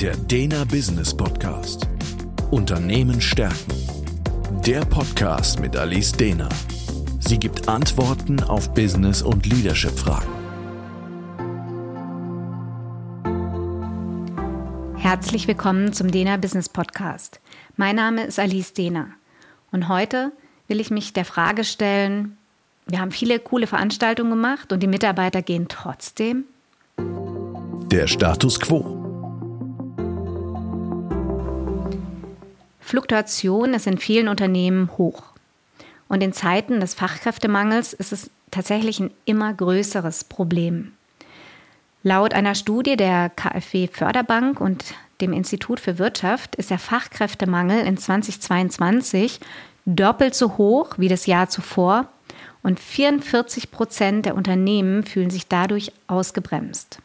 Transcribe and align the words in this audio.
Der 0.00 0.14
Dena 0.14 0.64
Business 0.64 1.16
Podcast. 1.16 1.88
Unternehmen 2.50 3.18
stärken. 3.18 3.72
Der 4.66 4.84
Podcast 4.84 5.58
mit 5.58 5.74
Alice 5.74 6.12
Dena. 6.12 6.50
Sie 7.18 7.38
gibt 7.38 7.66
Antworten 7.66 8.42
auf 8.42 8.74
Business- 8.74 9.22
und 9.22 9.46
Leadership-Fragen. 9.46 10.28
Herzlich 14.98 15.48
willkommen 15.48 15.94
zum 15.94 16.10
Dena 16.10 16.36
Business 16.36 16.68
Podcast. 16.68 17.40
Mein 17.78 17.96
Name 17.96 18.24
ist 18.24 18.38
Alice 18.38 18.74
Dena 18.74 19.06
und 19.72 19.88
heute 19.88 20.30
will 20.68 20.78
ich 20.78 20.90
mich 20.90 21.14
der 21.14 21.24
Frage 21.24 21.64
stellen, 21.64 22.36
wir 22.86 23.00
haben 23.00 23.12
viele 23.12 23.38
coole 23.38 23.66
Veranstaltungen 23.66 24.30
gemacht 24.30 24.74
und 24.74 24.82
die 24.82 24.88
Mitarbeiter 24.88 25.40
gehen 25.40 25.68
trotzdem. 25.68 26.44
Der 26.98 28.06
Status 28.06 28.60
quo. 28.60 28.95
Fluktuation 32.86 33.74
ist 33.74 33.88
in 33.88 33.98
vielen 33.98 34.28
Unternehmen 34.28 34.92
hoch. 34.96 35.24
Und 36.06 36.22
in 36.22 36.32
Zeiten 36.32 36.78
des 36.78 36.94
Fachkräftemangels 36.94 37.92
ist 37.92 38.12
es 38.12 38.30
tatsächlich 38.52 39.00
ein 39.00 39.10
immer 39.24 39.52
größeres 39.52 40.22
Problem. 40.22 40.92
Laut 42.04 42.32
einer 42.32 42.54
Studie 42.54 42.96
der 42.96 43.28
KfW 43.30 43.88
Förderbank 43.88 44.60
und 44.60 44.84
dem 45.20 45.32
Institut 45.32 45.80
für 45.80 45.98
Wirtschaft 45.98 46.54
ist 46.54 46.70
der 46.70 46.78
Fachkräftemangel 46.78 47.84
in 47.84 47.98
2022 47.98 49.40
doppelt 49.84 50.36
so 50.36 50.56
hoch 50.56 50.94
wie 50.96 51.08
das 51.08 51.26
Jahr 51.26 51.48
zuvor 51.48 52.06
und 52.62 52.78
44 52.78 53.72
Prozent 53.72 54.26
der 54.26 54.36
Unternehmen 54.36 55.02
fühlen 55.02 55.30
sich 55.30 55.48
dadurch 55.48 55.90
ausgebremst. 56.06 57.00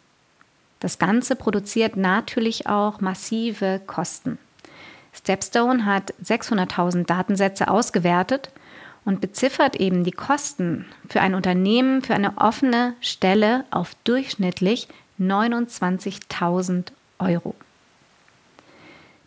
Das 0.80 1.00
Ganze 1.00 1.36
produziert 1.36 1.98
natürlich 1.98 2.68
auch 2.68 3.02
massive 3.02 3.82
Kosten. 3.88 4.38
Stepstone 5.14 5.86
hat 5.86 6.14
600.000 6.24 7.06
Datensätze 7.06 7.68
ausgewertet 7.68 8.50
und 9.04 9.22
beziffert 9.22 9.76
eben 9.76 10.04
die 10.04 10.12
Kosten 10.12 10.86
für 11.10 11.22
ein 11.22 11.36
Unternehmen 11.36 12.02
für 12.02 12.14
eine 12.14 12.38
offene 12.38 12.94
Stelle 13.02 13.66
auf 13.72 13.96
durchschnittlich 14.04 14.88
29.000 15.20 16.88
Euro. 17.20 17.56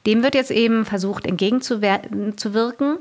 Dem 0.07 0.23
wird 0.23 0.35
jetzt 0.35 0.51
eben 0.51 0.85
versucht 0.85 1.27
entgegenzuwirken 1.27 2.99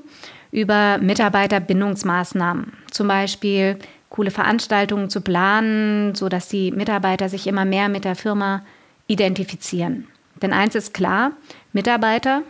über 0.52 0.98
Mitarbeiterbindungsmaßnahmen, 1.00 2.74
zum 2.92 3.08
Beispiel 3.08 3.78
coole 4.10 4.32
Veranstaltungen 4.32 5.10
zu 5.10 5.22
planen, 5.22 6.16
sodass 6.16 6.48
die 6.48 6.72
Mitarbeiter 6.72 7.28
sich 7.30 7.48
immer 7.48 7.66
mehr 7.66 7.90
mit 7.90 8.06
der 8.06 8.16
Firma 8.16 8.64
identifizieren. 9.08 10.08
Denn 10.42 10.54
eins 10.54 10.76
ist 10.76 10.94
klar, 10.94 11.32
Mitarbeiter 11.74 12.44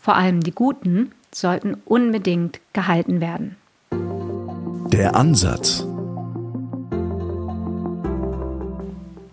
vor 0.00 0.16
allem 0.16 0.40
die 0.40 0.52
guten, 0.52 1.12
sollten 1.32 1.74
unbedingt 1.84 2.60
gehalten 2.72 3.20
werden. 3.20 3.56
Der 4.92 5.14
Ansatz. 5.14 5.86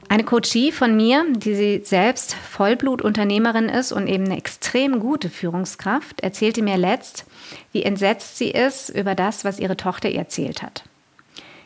Eine 0.10 0.24
Coachie 0.24 0.72
von 0.72 0.96
mir, 0.96 1.26
die 1.36 1.54
sie 1.54 1.82
selbst 1.84 2.34
Vollblutunternehmerin 2.34 3.68
ist 3.68 3.92
und 3.92 4.08
eben 4.08 4.26
eine 4.26 4.38
extrem 4.38 5.00
gute 5.00 5.30
Führungskraft, 5.30 6.22
erzählte 6.22 6.64
mir 6.64 6.78
letzt, 6.78 7.26
wie 7.72 7.84
entsetzt 7.84 8.38
sie 8.38 8.50
ist 8.50 8.90
über 8.90 9.16
das, 9.16 9.44
was 9.44 9.60
ihre 9.60 9.78
Tochter 9.78 10.10
ihr 10.10 10.20
erzählt 10.20 10.64
hat. 10.64 10.84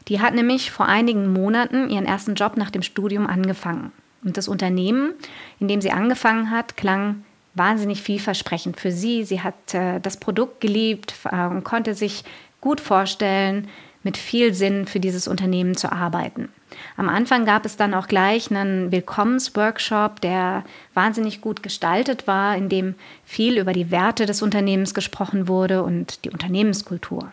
Die 0.07 0.19
hat 0.19 0.33
nämlich 0.33 0.71
vor 0.71 0.87
einigen 0.87 1.31
Monaten 1.31 1.89
ihren 1.89 2.05
ersten 2.05 2.35
Job 2.35 2.57
nach 2.57 2.71
dem 2.71 2.81
Studium 2.81 3.27
angefangen. 3.27 3.91
Und 4.23 4.37
das 4.37 4.47
Unternehmen, 4.47 5.13
in 5.59 5.67
dem 5.67 5.81
sie 5.81 5.91
angefangen 5.91 6.49
hat, 6.49 6.75
klang 6.75 7.23
wahnsinnig 7.53 8.01
vielversprechend 8.01 8.79
für 8.79 8.91
sie. 8.91 9.23
Sie 9.23 9.41
hat 9.41 9.73
äh, 9.73 9.99
das 9.99 10.17
Produkt 10.17 10.61
geliebt 10.61 11.13
äh, 11.29 11.45
und 11.45 11.63
konnte 11.63 11.93
sich 11.93 12.23
gut 12.61 12.79
vorstellen, 12.79 13.67
mit 14.03 14.17
viel 14.17 14.53
Sinn 14.53 14.87
für 14.87 14.99
dieses 14.99 15.27
Unternehmen 15.27 15.75
zu 15.75 15.91
arbeiten. 15.91 16.49
Am 16.97 17.09
Anfang 17.09 17.45
gab 17.45 17.65
es 17.65 17.77
dann 17.77 17.93
auch 17.93 18.07
gleich 18.07 18.49
einen 18.49 18.91
Willkommensworkshop, 18.91 20.21
der 20.21 20.63
wahnsinnig 20.93 21.41
gut 21.41 21.61
gestaltet 21.61 22.25
war, 22.25 22.55
in 22.55 22.69
dem 22.69 22.95
viel 23.25 23.57
über 23.57 23.73
die 23.73 23.91
Werte 23.91 24.25
des 24.25 24.41
Unternehmens 24.41 24.93
gesprochen 24.93 25.47
wurde 25.47 25.83
und 25.83 26.25
die 26.25 26.31
Unternehmenskultur. 26.31 27.23
Und 27.23 27.31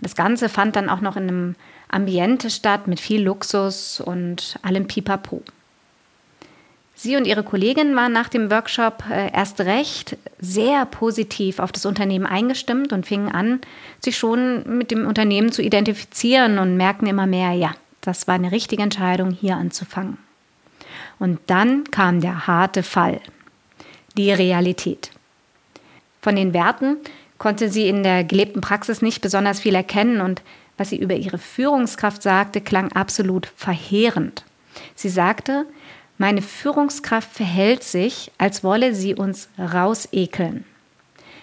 das 0.00 0.14
Ganze 0.14 0.48
fand 0.48 0.76
dann 0.76 0.90
auch 0.90 1.00
noch 1.00 1.16
in 1.16 1.28
einem 1.28 1.54
Ambiente 1.88 2.50
statt 2.50 2.88
mit 2.88 3.00
viel 3.00 3.22
Luxus 3.22 4.00
und 4.00 4.58
allem 4.62 4.86
Pipapo. 4.86 5.42
Sie 6.94 7.16
und 7.16 7.26
Ihre 7.26 7.42
Kollegin 7.42 7.96
waren 7.96 8.12
nach 8.12 8.28
dem 8.28 8.50
Workshop 8.50 9.04
äh, 9.10 9.32
erst 9.32 9.60
recht 9.60 10.16
sehr 10.38 10.84
positiv 10.86 11.58
auf 11.58 11.72
das 11.72 11.86
Unternehmen 11.86 12.26
eingestimmt 12.26 12.92
und 12.92 13.06
fingen 13.06 13.30
an, 13.30 13.60
sich 14.00 14.16
schon 14.16 14.78
mit 14.78 14.90
dem 14.90 15.06
Unternehmen 15.06 15.52
zu 15.52 15.62
identifizieren 15.62 16.58
und 16.58 16.76
merkten 16.76 17.08
immer 17.08 17.26
mehr, 17.26 17.52
ja, 17.52 17.74
das 18.02 18.28
war 18.28 18.34
eine 18.34 18.52
richtige 18.52 18.82
Entscheidung, 18.82 19.30
hier 19.30 19.56
anzufangen. 19.56 20.18
Und 21.18 21.38
dann 21.46 21.84
kam 21.90 22.20
der 22.20 22.46
harte 22.46 22.82
Fall, 22.82 23.20
die 24.16 24.32
Realität. 24.32 25.10
Von 26.20 26.36
den 26.36 26.52
Werten 26.52 26.96
konnte 27.38 27.68
sie 27.68 27.88
in 27.88 28.02
der 28.02 28.24
gelebten 28.24 28.60
Praxis 28.60 29.02
nicht 29.02 29.22
besonders 29.22 29.60
viel 29.60 29.74
erkennen 29.74 30.20
und 30.20 30.42
was 30.78 30.90
sie 30.90 30.96
über 30.96 31.14
ihre 31.14 31.38
Führungskraft 31.38 32.22
sagte, 32.22 32.60
klang 32.60 32.92
absolut 32.92 33.46
verheerend. 33.56 34.44
Sie 34.94 35.08
sagte, 35.08 35.66
meine 36.22 36.40
Führungskraft 36.40 37.32
verhält 37.32 37.82
sich, 37.82 38.30
als 38.38 38.62
wolle 38.62 38.94
sie 38.94 39.12
uns 39.12 39.48
rausekeln. 39.58 40.64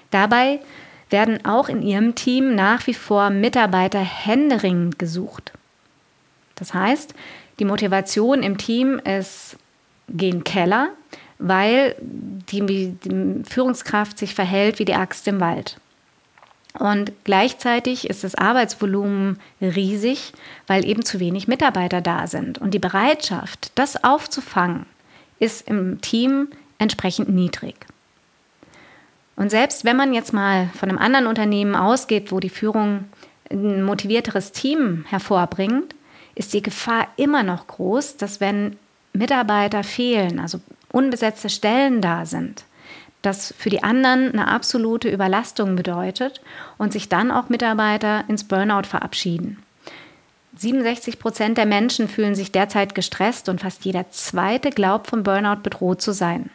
Dabei 0.09 0.61
werden 1.09 1.43
auch 1.43 1.67
in 1.67 1.81
ihrem 1.81 2.15
Team 2.15 2.55
nach 2.55 2.87
wie 2.87 2.93
vor 2.93 3.29
Mitarbeiter 3.29 3.99
händeringend 3.99 4.97
gesucht. 4.97 5.51
Das 6.55 6.73
heißt, 6.73 7.13
die 7.59 7.65
Motivation 7.65 8.41
im 8.41 8.57
Team 8.57 8.99
ist 8.99 9.57
gehen 10.07 10.45
Keller, 10.45 10.91
weil 11.39 11.97
die, 11.99 12.95
die 13.03 13.43
Führungskraft 13.49 14.17
sich 14.17 14.33
verhält 14.33 14.79
wie 14.79 14.85
die 14.85 14.95
Axt 14.95 15.27
im 15.27 15.41
Wald. 15.41 15.75
Und 16.77 17.11
gleichzeitig 17.23 18.09
ist 18.09 18.23
das 18.23 18.35
Arbeitsvolumen 18.35 19.39
riesig, 19.59 20.33
weil 20.67 20.85
eben 20.85 21.03
zu 21.03 21.19
wenig 21.19 21.47
Mitarbeiter 21.47 21.99
da 21.99 22.27
sind. 22.27 22.59
Und 22.59 22.73
die 22.73 22.79
Bereitschaft, 22.79 23.71
das 23.75 24.03
aufzufangen, 24.03 24.85
ist 25.39 25.67
im 25.67 25.99
Team 26.01 26.49
entsprechend 26.77 27.29
niedrig. 27.29 27.75
Und 29.35 29.49
selbst 29.49 29.85
wenn 29.85 29.95
man 29.95 30.13
jetzt 30.13 30.33
mal 30.33 30.69
von 30.77 30.89
einem 30.89 30.97
anderen 30.99 31.27
Unternehmen 31.27 31.75
ausgeht, 31.75 32.31
wo 32.31 32.39
die 32.39 32.49
Führung 32.49 33.05
ein 33.49 33.83
motivierteres 33.83 34.51
Team 34.51 35.05
hervorbringt, 35.07 35.95
ist 36.35 36.53
die 36.53 36.61
Gefahr 36.61 37.07
immer 37.17 37.41
noch 37.41 37.67
groß, 37.67 38.17
dass 38.17 38.39
wenn 38.39 38.77
Mitarbeiter 39.13 39.83
fehlen, 39.83 40.39
also 40.39 40.59
unbesetzte 40.91 41.49
Stellen 41.49 42.01
da 42.01 42.25
sind, 42.25 42.63
das 43.21 43.53
für 43.57 43.69
die 43.69 43.83
anderen 43.83 44.31
eine 44.31 44.47
absolute 44.47 45.09
Überlastung 45.09 45.75
bedeutet 45.75 46.41
und 46.77 46.93
sich 46.93 47.09
dann 47.09 47.31
auch 47.31 47.49
Mitarbeiter 47.49 48.23
ins 48.27 48.45
Burnout 48.45 48.87
verabschieden. 48.87 49.61
67 50.55 51.19
Prozent 51.19 51.57
der 51.57 51.65
Menschen 51.65 52.07
fühlen 52.07 52.35
sich 52.35 52.51
derzeit 52.51 52.95
gestresst 52.95 53.49
und 53.49 53.61
fast 53.61 53.85
jeder 53.85 54.09
zweite 54.11 54.71
glaubt, 54.71 55.07
vom 55.07 55.23
Burnout 55.23 55.61
bedroht 55.63 56.01
zu 56.01 56.11
sein. 56.11 56.49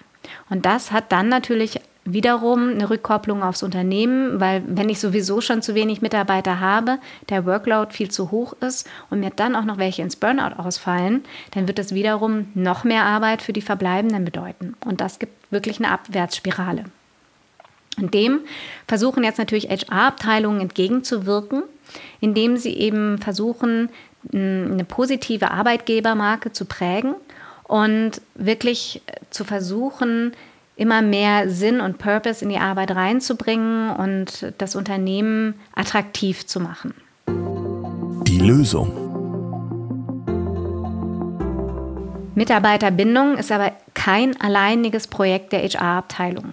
Und 0.51 0.67
das 0.67 0.91
hat 0.91 1.13
dann 1.13 1.29
natürlich 1.29 1.81
wiederum 2.05 2.71
eine 2.71 2.91
Rückkopplung 2.91 3.43
aufs 3.43 3.63
Unternehmen, 3.63 4.39
weil 4.41 4.63
wenn 4.67 4.89
ich 4.89 5.01
sowieso 5.01 5.41
schon 5.41 5.63
zu 5.63 5.75
wenig 5.75 6.03
Mitarbeiter 6.03 6.61
habe, 6.61 6.99
der 7.31 7.47
Workload 7.47 7.93
viel 7.93 8.11
zu 8.11 8.31
hoch 8.31 8.55
ist 8.61 8.87
und 9.11 9.21
mir 9.21 9.31
dann 9.35 9.57
auch 9.57 9.65
noch 9.65 9.79
welche 9.79 10.03
ins 10.03 10.17
Burnout 10.17 10.57
ausfallen, 10.57 11.25
dann 11.53 11.67
wird 11.67 11.79
das 11.79 11.95
wiederum 11.95 12.49
noch 12.55 12.85
mehr 12.85 13.05
Arbeit 13.05 13.43
für 13.43 13.53
die 13.53 13.63
Verbleibenden 13.63 14.25
bedeuten. 14.25 14.75
Und 14.85 15.01
das 15.01 15.19
gibt 15.19 15.33
wirklich 15.51 15.79
eine 15.79 15.91
Abwärtsspirale. 15.91 16.85
Und 17.97 18.13
dem 18.13 18.41
versuchen 18.87 19.25
jetzt 19.25 19.39
natürlich 19.39 19.69
HR-Abteilungen 19.69 20.61
entgegenzuwirken, 20.61 21.63
indem 22.21 22.57
sie 22.57 22.75
eben 22.75 23.19
versuchen, 23.19 23.89
eine 24.33 24.85
positive 24.89 25.51
Arbeitgebermarke 25.51 26.53
zu 26.53 26.65
prägen 26.65 27.15
und 27.65 28.21
wirklich 28.35 29.03
zu 29.31 29.45
versuchen, 29.45 30.33
immer 30.77 31.03
mehr 31.03 31.49
Sinn 31.49 31.81
und 31.81 31.99
Purpose 31.99 32.45
in 32.45 32.51
die 32.51 32.59
Arbeit 32.59 32.91
reinzubringen 32.91 33.91
und 33.91 34.53
das 34.59 34.75
Unternehmen 34.75 35.55
attraktiv 35.75 36.47
zu 36.47 36.61
machen. 36.61 36.95
Die 38.27 38.39
Lösung. 38.39 39.05
Mitarbeiterbindung 42.35 43.39
ist 43.39 43.53
aber 43.53 43.73
kein 43.95 44.41
alleiniges 44.41 45.07
Projekt 45.07 45.53
der 45.53 45.63
HR-Abteilung. 45.63 46.53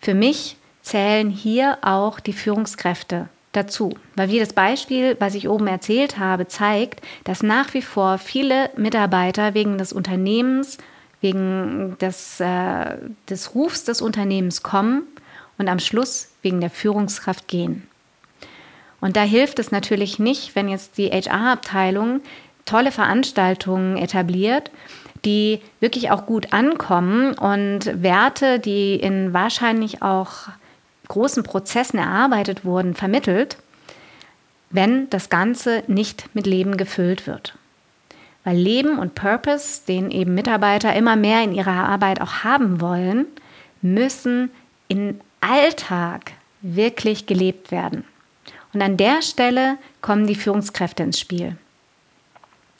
Für 0.00 0.14
mich 0.14 0.56
zählen 0.80 1.28
hier 1.28 1.78
auch 1.82 2.20
die 2.20 2.32
Führungskräfte 2.32 3.28
dazu, 3.52 3.94
weil 4.16 4.30
wie 4.30 4.40
das 4.40 4.52
Beispiel, 4.52 5.16
was 5.20 5.34
ich 5.34 5.48
oben 5.48 5.66
erzählt 5.66 6.18
habe, 6.18 6.48
zeigt, 6.48 7.00
dass 7.24 7.42
nach 7.42 7.74
wie 7.74 7.82
vor 7.82 8.18
viele 8.18 8.70
Mitarbeiter 8.76 9.54
wegen 9.54 9.78
des 9.78 9.92
Unternehmens 9.92 10.78
wegen 11.24 11.96
des, 12.00 12.38
äh, 12.38 12.98
des 13.28 13.54
Rufs 13.56 13.82
des 13.82 14.00
Unternehmens 14.00 14.62
kommen 14.62 15.02
und 15.58 15.68
am 15.68 15.80
Schluss 15.80 16.28
wegen 16.42 16.60
der 16.60 16.70
Führungskraft 16.70 17.48
gehen. 17.48 17.88
Und 19.00 19.16
da 19.16 19.22
hilft 19.22 19.58
es 19.58 19.72
natürlich 19.72 20.18
nicht, 20.18 20.54
wenn 20.54 20.68
jetzt 20.68 20.98
die 20.98 21.08
HR-Abteilung 21.08 22.20
tolle 22.64 22.92
Veranstaltungen 22.92 23.96
etabliert, 23.96 24.70
die 25.24 25.60
wirklich 25.80 26.10
auch 26.10 26.26
gut 26.26 26.52
ankommen 26.52 27.34
und 27.34 28.02
Werte, 28.02 28.58
die 28.58 28.94
in 28.96 29.32
wahrscheinlich 29.32 30.02
auch 30.02 30.48
großen 31.08 31.42
Prozessen 31.42 31.98
erarbeitet 31.98 32.64
wurden, 32.64 32.94
vermittelt, 32.94 33.56
wenn 34.70 35.08
das 35.10 35.30
Ganze 35.30 35.84
nicht 35.86 36.34
mit 36.34 36.46
Leben 36.46 36.76
gefüllt 36.76 37.26
wird. 37.26 37.54
Weil 38.44 38.56
Leben 38.56 38.98
und 38.98 39.14
Purpose, 39.14 39.82
den 39.88 40.10
eben 40.10 40.34
Mitarbeiter 40.34 40.94
immer 40.94 41.16
mehr 41.16 41.42
in 41.42 41.54
ihrer 41.54 41.88
Arbeit 41.88 42.20
auch 42.20 42.44
haben 42.44 42.80
wollen, 42.80 43.26
müssen 43.80 44.50
im 44.88 45.20
Alltag 45.40 46.32
wirklich 46.60 47.26
gelebt 47.26 47.70
werden. 47.70 48.04
Und 48.72 48.82
an 48.82 48.96
der 48.96 49.22
Stelle 49.22 49.78
kommen 50.00 50.26
die 50.26 50.34
Führungskräfte 50.34 51.02
ins 51.02 51.20
Spiel. 51.20 51.56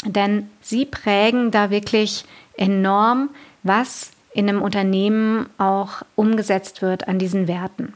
Denn 0.04 0.50
sie 0.60 0.84
prägen 0.84 1.50
da 1.50 1.70
wirklich 1.70 2.24
enorm, 2.56 3.30
was 3.62 4.10
in 4.34 4.48
einem 4.48 4.60
Unternehmen 4.60 5.48
auch 5.56 6.02
umgesetzt 6.16 6.82
wird 6.82 7.08
an 7.08 7.18
diesen 7.18 7.48
Werten. 7.48 7.94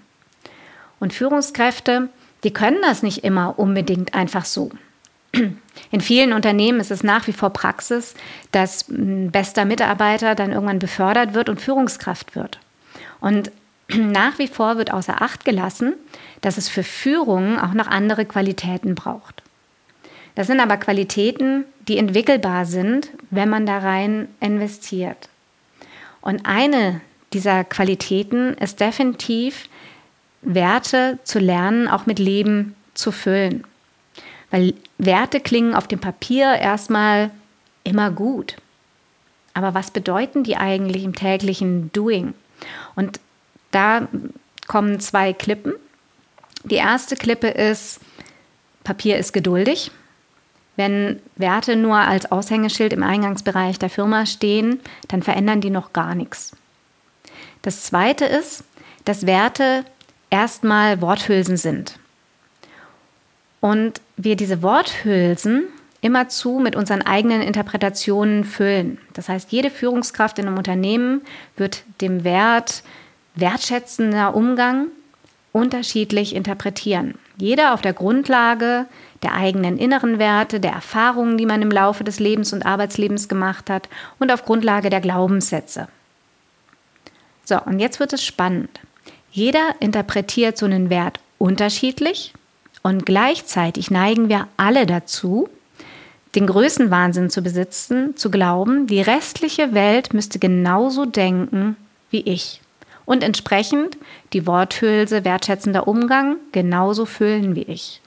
Und 1.00 1.12
Führungskräfte, 1.12 2.09
die 2.44 2.53
können 2.53 2.79
das 2.82 3.03
nicht 3.03 3.25
immer 3.25 3.59
unbedingt 3.59 4.14
einfach 4.14 4.44
so. 4.44 4.71
In 5.33 6.01
vielen 6.01 6.33
Unternehmen 6.33 6.81
ist 6.81 6.91
es 6.91 7.03
nach 7.03 7.27
wie 7.27 7.33
vor 7.33 7.51
Praxis, 7.51 8.15
dass 8.53 8.89
ein 8.89 9.31
bester 9.31 9.65
Mitarbeiter 9.65 10.35
dann 10.35 10.53
irgendwann 10.53 10.79
befördert 10.79 11.35
wird 11.35 11.49
und 11.49 11.61
Führungskraft 11.61 12.35
wird. 12.35 12.59
Und 13.21 13.51
nach 13.89 14.39
wie 14.39 14.49
vor 14.49 14.77
wird 14.77 14.93
außer 14.93 15.23
Acht 15.23 15.45
gelassen, 15.45 15.95
dass 16.41 16.59
es 16.59 16.69
für 16.69 16.83
Führung 16.83 17.59
auch 17.59 17.75
noch 17.75 17.87
andere 17.87 18.25
Qualitäten 18.25 18.95
braucht. 18.95 19.43
Das 20.35 20.47
sind 20.47 20.61
aber 20.61 20.77
Qualitäten, 20.77 21.65
die 21.89 21.99
entwickelbar 21.99 22.65
sind, 22.65 23.11
wenn 23.31 23.49
man 23.49 23.67
da 23.67 23.79
rein 23.79 24.29
investiert. 24.41 25.29
Und 26.21 26.47
eine 26.47 27.01
dieser 27.33 27.65
Qualitäten 27.65 28.55
ist 28.55 28.81
definitiv, 28.81 29.69
Werte 30.43 31.19
zu 31.25 31.41
lernen, 31.41 31.89
auch 31.89 32.07
mit 32.07 32.19
Leben 32.19 32.77
zu 32.95 33.11
füllen. 33.11 33.65
Weil 34.50 34.75
Werte 34.99 35.41
klingen 35.41 35.75
auf 35.75 35.89
dem 35.89 35.99
Papier 35.99 36.55
erstmal 36.55 37.31
immer 37.85 38.11
gut. 38.11 38.56
Aber 39.55 39.75
was 39.75 39.91
bedeuten 39.91 40.45
die 40.45 40.56
eigentlich 40.56 41.05
im 41.05 41.15
täglichen 41.15 41.93
Doing? 41.93 42.35
Und 42.95 43.21
da 43.71 44.09
kommen 44.67 45.00
zwei 45.00 45.33
Klippen. 45.33 45.75
Die 46.65 46.77
erste 46.77 47.17
Klippe 47.17 47.49
ist, 47.49 48.00
Papier 48.85 49.19
ist 49.19 49.33
geduldig. 49.33 49.91
Wenn 50.77 51.21
Werte 51.37 51.75
nur 51.75 51.97
als 51.97 52.31
Aushängeschild 52.31 52.93
im 52.93 53.03
Eingangsbereich 53.03 53.79
der 53.79 53.91
Firma 53.91 54.27
stehen, 54.27 54.81
dann 55.09 55.23
verändern 55.23 55.61
die 55.61 55.71
noch 55.71 55.93
gar 55.93 56.15
nichts. 56.15 56.56
Das 57.62 57.83
Zweite 57.83 58.25
ist, 58.25 58.65
dass 59.05 59.27
Werte 59.27 59.85
erstmal 60.31 61.00
Worthülsen 61.00 61.56
sind. 61.56 61.99
Und 63.61 64.01
wir 64.17 64.37
diese 64.37 64.63
Worthülsen 64.63 65.65
immerzu 66.01 66.61
mit 66.61 66.77
unseren 66.77 67.03
eigenen 67.03 67.43
Interpretationen 67.43 68.45
füllen. 68.45 68.99
Das 69.15 69.29
heißt, 69.29 69.51
jede 69.51 69.71
Führungskraft 69.71 70.39
in 70.39 70.47
einem 70.47 70.59
Unternehmen 70.59 71.23
wird 71.57 71.83
dem 72.01 72.25
Wert 72.25 72.83
wertschätzender 73.35 74.35
Umgang 74.35 74.89
unterschiedlich 75.53 76.35
interpretieren. 76.35 77.15
Jeder 77.37 77.75
auf 77.75 77.81
der 77.81 77.93
Grundlage 77.93 78.87
der 79.23 79.35
eigenen 79.35 79.79
inneren 79.79 80.19
Werte, 80.19 80.61
der 80.61 80.73
Erfahrungen, 80.73 81.39
die 81.39 81.47
man 81.47 81.63
im 81.63 81.71
Laufe 81.71 82.05
des 82.05 82.21
Lebens 82.21 82.53
und 82.53 82.65
Arbeitslebens 82.65 83.29
gemacht 83.29 83.71
hat 83.71 83.89
und 84.19 84.33
auf 84.33 84.45
Grundlage 84.45 84.91
der 84.91 85.01
Glaubenssätze. 85.01 85.89
So, 87.45 87.61
und 87.63 87.81
jetzt 87.81 87.99
wird 87.99 88.13
es 88.13 88.25
spannend. 88.25 88.81
Jeder 89.31 89.75
interpretiert 89.81 90.59
so 90.59 90.67
einen 90.67 90.91
Wert 90.91 91.19
unterschiedlich 91.39 92.35
und 92.88 93.05
gleichzeitig 93.05 93.90
neigen 93.90 94.31
wir 94.31 94.49
alle 94.56 94.87
dazu, 94.87 95.50
den 96.35 96.46
Größenwahnsinn 96.46 97.29
zu 97.29 97.43
besitzen, 97.43 98.17
zu 98.17 98.31
glauben, 98.31 98.87
die 98.87 99.02
restliche 99.02 99.75
Welt 99.75 100.14
müsste 100.14 100.38
genauso 100.38 101.05
denken 101.05 101.76
wie 102.11 102.23
ich 102.23 102.62
und 103.05 103.23
entsprechend 103.23 103.99
die 104.32 104.46
Worthülse 104.46 105.26
wertschätzender 105.26 105.87
Umgang 105.87 106.37
genauso 106.52 107.05
füllen 107.05 107.55
wie 107.55 107.64
ich. 107.64 108.00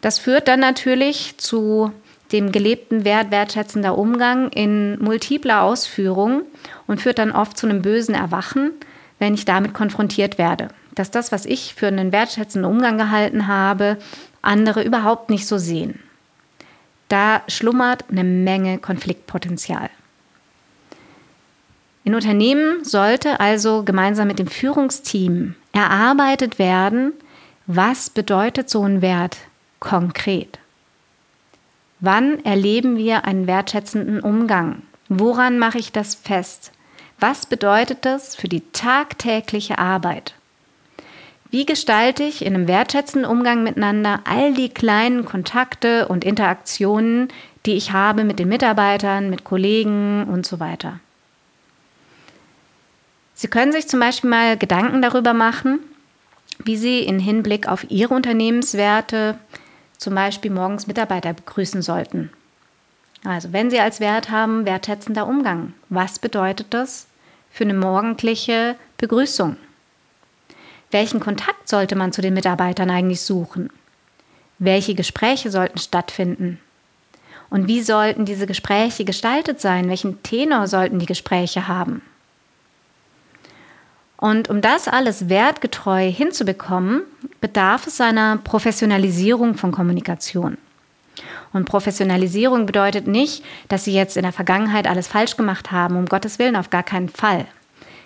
Das 0.00 0.18
führt 0.18 0.48
dann 0.48 0.58
natürlich 0.58 1.38
zu 1.38 1.92
dem 2.32 2.50
gelebten 2.50 3.04
Wert 3.04 3.30
wertschätzender 3.30 3.96
Umgang 3.96 4.50
in 4.50 5.00
multipler 5.00 5.62
Ausführung 5.62 6.42
und 6.88 7.00
führt 7.00 7.20
dann 7.20 7.30
oft 7.30 7.56
zu 7.56 7.68
einem 7.68 7.82
bösen 7.82 8.16
Erwachen, 8.16 8.72
wenn 9.20 9.34
ich 9.34 9.44
damit 9.44 9.74
konfrontiert 9.74 10.38
werde. 10.38 10.70
Dass 10.94 11.10
das, 11.10 11.32
was 11.32 11.46
ich 11.46 11.74
für 11.74 11.86
einen 11.86 12.12
wertschätzenden 12.12 12.70
Umgang 12.70 12.98
gehalten 12.98 13.46
habe, 13.46 13.98
andere 14.42 14.82
überhaupt 14.82 15.30
nicht 15.30 15.46
so 15.46 15.58
sehen. 15.58 16.00
Da 17.08 17.42
schlummert 17.48 18.04
eine 18.10 18.24
Menge 18.24 18.78
Konfliktpotenzial. 18.78 19.90
In 22.04 22.14
Unternehmen 22.14 22.84
sollte 22.84 23.40
also 23.40 23.82
gemeinsam 23.84 24.28
mit 24.28 24.38
dem 24.38 24.46
Führungsteam 24.46 25.54
erarbeitet 25.72 26.58
werden, 26.58 27.12
was 27.66 28.10
bedeutet 28.10 28.70
so 28.70 28.82
ein 28.82 29.02
Wert 29.02 29.36
konkret. 29.78 30.58
Wann 32.00 32.44
erleben 32.44 32.96
wir 32.96 33.24
einen 33.26 33.46
wertschätzenden 33.46 34.20
Umgang? 34.20 34.82
Woran 35.08 35.58
mache 35.58 35.78
ich 35.78 35.92
das 35.92 36.14
fest? 36.14 36.72
Was 37.18 37.44
bedeutet 37.44 38.04
das 38.06 38.34
für 38.34 38.48
die 38.48 38.62
tagtägliche 38.72 39.78
Arbeit? 39.78 40.34
Wie 41.50 41.66
gestalte 41.66 42.22
ich 42.22 42.44
in 42.44 42.54
einem 42.54 42.68
wertschätzenden 42.68 43.28
Umgang 43.28 43.64
miteinander 43.64 44.20
all 44.24 44.54
die 44.54 44.68
kleinen 44.68 45.24
Kontakte 45.24 46.06
und 46.06 46.24
Interaktionen, 46.24 47.28
die 47.66 47.72
ich 47.72 47.92
habe 47.92 48.22
mit 48.22 48.38
den 48.38 48.48
Mitarbeitern, 48.48 49.30
mit 49.30 49.42
Kollegen 49.42 50.24
und 50.24 50.46
so 50.46 50.60
weiter? 50.60 51.00
Sie 53.34 53.48
können 53.48 53.72
sich 53.72 53.88
zum 53.88 53.98
Beispiel 53.98 54.30
mal 54.30 54.56
Gedanken 54.56 55.02
darüber 55.02 55.34
machen, 55.34 55.80
wie 56.62 56.76
Sie 56.76 57.00
in 57.00 57.18
Hinblick 57.18 57.66
auf 57.66 57.90
Ihre 57.90 58.14
Unternehmenswerte 58.14 59.36
zum 59.98 60.14
Beispiel 60.14 60.52
morgens 60.52 60.86
Mitarbeiter 60.86 61.32
begrüßen 61.32 61.82
sollten. 61.82 62.30
Also 63.24 63.52
wenn 63.52 63.70
Sie 63.70 63.80
als 63.80 63.98
Wert 63.98 64.30
haben, 64.30 64.66
wertschätzender 64.66 65.26
Umgang, 65.26 65.74
was 65.88 66.20
bedeutet 66.20 66.68
das 66.70 67.06
für 67.50 67.64
eine 67.64 67.74
morgendliche 67.74 68.76
Begrüßung? 68.98 69.56
Welchen 70.90 71.20
Kontakt 71.20 71.68
sollte 71.68 71.96
man 71.96 72.12
zu 72.12 72.20
den 72.20 72.34
Mitarbeitern 72.34 72.90
eigentlich 72.90 73.20
suchen? 73.20 73.70
Welche 74.58 74.94
Gespräche 74.94 75.50
sollten 75.50 75.78
stattfinden? 75.78 76.58
Und 77.48 77.66
wie 77.66 77.82
sollten 77.82 78.24
diese 78.24 78.46
Gespräche 78.46 79.04
gestaltet 79.04 79.60
sein? 79.60 79.88
Welchen 79.88 80.22
Tenor 80.22 80.66
sollten 80.66 80.98
die 80.98 81.06
Gespräche 81.06 81.68
haben? 81.68 82.02
Und 84.16 84.50
um 84.50 84.60
das 84.60 84.86
alles 84.86 85.28
wertgetreu 85.28 86.10
hinzubekommen, 86.10 87.02
bedarf 87.40 87.86
es 87.86 88.00
einer 88.00 88.36
Professionalisierung 88.36 89.54
von 89.54 89.72
Kommunikation. 89.72 90.58
Und 91.52 91.64
Professionalisierung 91.64 92.66
bedeutet 92.66 93.06
nicht, 93.06 93.42
dass 93.68 93.84
Sie 93.84 93.94
jetzt 93.94 94.16
in 94.16 94.22
der 94.22 94.32
Vergangenheit 94.32 94.86
alles 94.86 95.08
falsch 95.08 95.36
gemacht 95.36 95.72
haben, 95.72 95.96
um 95.96 96.06
Gottes 96.06 96.38
Willen 96.38 96.54
auf 96.54 96.70
gar 96.70 96.82
keinen 96.82 97.08
Fall. 97.08 97.46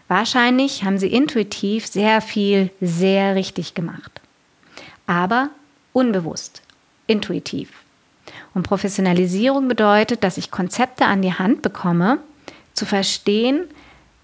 Wahrscheinlich 0.08 0.84
haben 0.84 0.98
Sie 0.98 1.08
intuitiv 1.08 1.86
sehr 1.86 2.20
viel 2.20 2.70
sehr 2.80 3.34
richtig 3.34 3.74
gemacht. 3.74 4.20
Aber 5.06 5.50
unbewusst, 5.92 6.62
intuitiv. 7.06 7.70
Und 8.54 8.62
Professionalisierung 8.64 9.68
bedeutet, 9.68 10.24
dass 10.24 10.38
ich 10.38 10.50
Konzepte 10.50 11.06
an 11.06 11.22
die 11.22 11.32
Hand 11.32 11.62
bekomme, 11.62 12.18
zu 12.74 12.86
verstehen, 12.86 13.64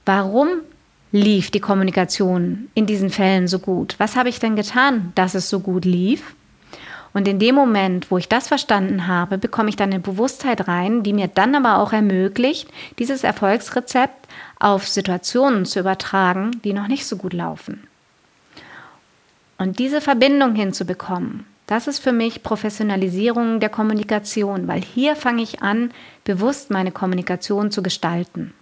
warum 0.05 0.49
lief 1.13 1.51
die 1.51 1.61
Kommunikation 1.61 2.69
in 2.75 2.87
diesen 2.87 3.11
Fällen 3.11 3.49
so 3.49 3.59
gut? 3.59 3.95
Was 3.99 4.17
habe 4.17 4.29
ich 4.29 4.39
denn 4.39 4.57
getan, 4.57 5.13
dass 5.15 5.35
es 5.35 5.49
so 5.49 5.61
gut 5.61 5.85
lief? 5.85 6.35
Und 7.13 7.27
in 7.27 7.39
dem 7.39 7.55
Moment, 7.55 8.11
wo 8.11 8.19
ich 8.19 8.29
das 8.29 8.49
verstanden 8.49 9.07
habe, 9.07 9.37
bekomme 9.37 9.69
ich 9.69 9.77
dann 9.77 9.91
eine 9.91 10.01
Bewusstheit 10.01 10.69
rein, 10.69 11.03
die 11.03 11.13
mir 11.13 11.29
dann 11.29 11.55
aber 11.55 11.79
auch 11.79 11.93
ermöglicht, 11.93 12.69
dieses 12.99 13.25
Erfolgsrezept 13.25 14.29
auf 14.59 14.87
Situationen 14.87 15.65
zu 15.65 15.81
übertragen, 15.81 16.61
die 16.63 16.73
noch 16.73 16.87
nicht 16.87 17.07
so 17.07 17.17
gut 17.17 17.33
laufen. 17.33 17.87
Und 19.59 19.79
diese 19.79 20.01
Verbindung 20.01 20.55
hinzubekommen, 20.55 21.45
Das 21.71 21.87
ist 21.87 22.01
für 22.01 22.11
mich 22.11 22.43
Professionalisierung 22.43 23.61
der 23.61 23.69
Kommunikation, 23.69 24.67
weil 24.67 24.83
hier 24.83 25.15
fange 25.15 25.41
ich 25.41 25.63
an, 25.63 25.93
bewusst 26.25 26.69
meine 26.69 26.91
Kommunikation 26.91 27.71
zu 27.71 27.81
gestalten. 27.81 28.53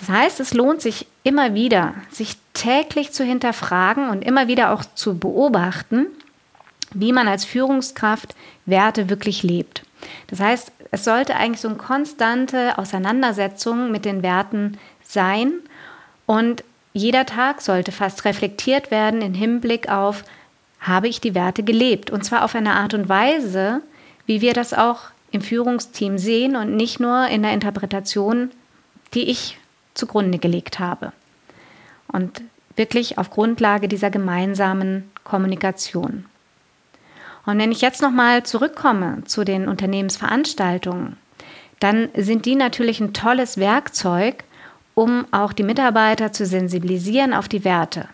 Das 0.00 0.08
heißt, 0.08 0.40
es 0.40 0.54
lohnt 0.54 0.80
sich 0.80 1.06
immer 1.22 1.54
wieder, 1.54 1.94
sich 2.10 2.36
täglich 2.54 3.12
zu 3.12 3.22
hinterfragen 3.22 4.08
und 4.08 4.24
immer 4.24 4.48
wieder 4.48 4.72
auch 4.72 4.84
zu 4.84 5.18
beobachten, 5.18 6.06
wie 6.92 7.12
man 7.12 7.28
als 7.28 7.44
Führungskraft 7.44 8.34
Werte 8.64 9.10
wirklich 9.10 9.42
lebt. 9.42 9.82
Das 10.28 10.40
heißt, 10.40 10.72
es 10.90 11.04
sollte 11.04 11.36
eigentlich 11.36 11.60
so 11.60 11.68
eine 11.68 11.76
konstante 11.76 12.78
Auseinandersetzung 12.78 13.90
mit 13.92 14.04
den 14.04 14.22
Werten 14.22 14.78
sein 15.02 15.52
und 16.26 16.64
jeder 16.92 17.26
Tag 17.26 17.60
sollte 17.60 17.92
fast 17.92 18.24
reflektiert 18.24 18.90
werden 18.90 19.22
im 19.22 19.34
Hinblick 19.34 19.88
auf, 19.88 20.24
habe 20.80 21.08
ich 21.08 21.20
die 21.20 21.34
Werte 21.34 21.62
gelebt? 21.62 22.10
Und 22.10 22.24
zwar 22.24 22.42
auf 22.44 22.54
eine 22.54 22.74
Art 22.74 22.94
und 22.94 23.08
Weise, 23.08 23.82
wie 24.26 24.40
wir 24.40 24.54
das 24.54 24.72
auch 24.72 25.02
im 25.30 25.42
Führungsteam 25.42 26.18
sehen 26.18 26.56
und 26.56 26.74
nicht 26.74 26.98
nur 26.98 27.28
in 27.28 27.42
der 27.42 27.52
Interpretation, 27.52 28.50
die 29.14 29.30
ich 29.30 29.59
zugrunde 30.00 30.38
gelegt 30.38 30.78
habe. 30.78 31.12
Und 32.08 32.42
wirklich 32.76 33.18
auf 33.18 33.30
Grundlage 33.30 33.86
dieser 33.86 34.10
gemeinsamen 34.10 35.10
Kommunikation. 35.22 36.24
Und 37.46 37.58
wenn 37.58 37.72
ich 37.72 37.80
jetzt 37.80 38.02
nochmal 38.02 38.42
zurückkomme 38.42 39.22
zu 39.24 39.44
den 39.44 39.68
Unternehmensveranstaltungen, 39.68 41.16
dann 41.78 42.08
sind 42.16 42.46
die 42.46 42.56
natürlich 42.56 43.00
ein 43.00 43.12
tolles 43.12 43.58
Werkzeug, 43.58 44.44
um 44.94 45.26
auch 45.30 45.52
die 45.52 45.62
Mitarbeiter 45.62 46.32
zu 46.32 46.44
sensibilisieren 46.44 47.32
auf 47.32 47.48
die 47.48 47.64
Werte. 47.64 48.08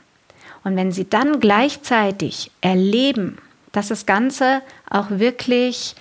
Und 0.63 0.77
wenn 0.77 0.93
sie 0.93 1.09
dann 1.09 1.41
gleichzeitig 1.41 2.51
erleben, 2.61 3.39
dass 3.73 3.89
das 3.89 4.07
Ganze 4.07 4.63
auch 4.89 5.11
wirklich 5.11 5.95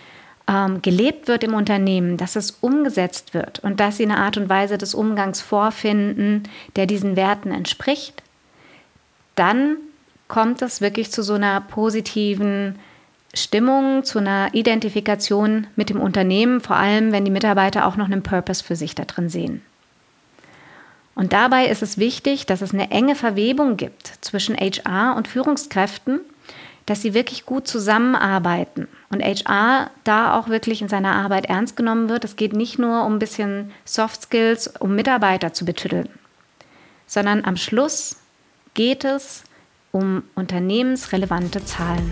ähm, 0.47 0.81
gelebt 0.81 1.27
wird 1.27 1.43
im 1.43 1.53
Unternehmen, 1.53 2.17
dass 2.17 2.35
es 2.35 2.51
umgesetzt 2.51 3.33
wird 3.33 3.59
und 3.59 3.79
dass 3.79 3.97
sie 3.97 4.03
eine 4.03 4.17
Art 4.17 4.37
und 4.37 4.49
Weise 4.49 4.77
des 4.77 4.93
Umgangs 4.93 5.41
vorfinden, 5.41 6.43
der 6.75 6.85
diesen 6.85 7.15
Werten 7.15 7.51
entspricht, 7.51 8.21
dann 9.35 9.77
kommt 10.27 10.61
es 10.61 10.81
wirklich 10.81 11.11
zu 11.11 11.23
so 11.23 11.33
einer 11.33 11.61
positiven 11.61 12.79
Stimmung, 13.33 14.03
zu 14.03 14.19
einer 14.19 14.53
Identifikation 14.53 15.67
mit 15.75 15.89
dem 15.89 15.99
Unternehmen, 15.99 16.61
vor 16.61 16.77
allem 16.77 17.11
wenn 17.11 17.25
die 17.25 17.31
Mitarbeiter 17.31 17.85
auch 17.85 17.97
noch 17.97 18.05
einen 18.05 18.23
Purpose 18.23 18.63
für 18.63 18.75
sich 18.75 18.95
da 18.95 19.03
drin 19.03 19.29
sehen. 19.29 19.61
Und 21.15 21.31
dabei 21.31 21.67
ist 21.67 21.81
es 21.81 21.97
wichtig, 21.97 22.45
dass 22.45 22.61
es 22.61 22.73
eine 22.73 22.91
enge 22.91 23.15
Verwebung 23.15 23.77
gibt 23.77 24.13
zwischen 24.21 24.55
HR 24.55 25.15
und 25.15 25.27
Führungskräften, 25.27 26.19
dass 26.85 27.01
sie 27.01 27.13
wirklich 27.13 27.45
gut 27.45 27.67
zusammenarbeiten 27.67 28.87
und 29.09 29.23
HR 29.23 29.89
da 30.03 30.37
auch 30.37 30.49
wirklich 30.49 30.81
in 30.81 30.89
seiner 30.89 31.13
Arbeit 31.13 31.45
ernst 31.45 31.75
genommen 31.75 32.09
wird. 32.09 32.23
Es 32.23 32.35
geht 32.35 32.53
nicht 32.53 32.77
nur 32.77 33.05
um 33.05 33.13
ein 33.13 33.19
bisschen 33.19 33.71
Soft 33.85 34.23
Skills, 34.23 34.67
um 34.79 34.95
Mitarbeiter 34.95 35.53
zu 35.53 35.65
betütteln, 35.65 36.09
sondern 37.07 37.43
am 37.43 37.57
Schluss 37.57 38.17
geht 38.73 39.03
es 39.03 39.43
um 39.91 40.23
unternehmensrelevante 40.35 41.63
Zahlen. 41.63 42.11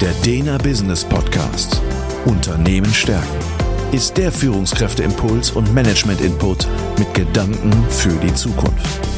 Der 0.00 0.12
Dena 0.24 0.58
Business 0.58 1.04
Podcast. 1.04 1.80
Unternehmen 2.24 2.92
stärken 2.92 3.58
ist 3.92 4.18
der 4.18 4.30
Führungskräfteimpuls 4.30 5.52
und 5.52 5.72
Management-Input 5.72 6.66
mit 6.98 7.14
Gedanken 7.14 7.72
für 7.88 8.14
die 8.20 8.34
Zukunft. 8.34 9.17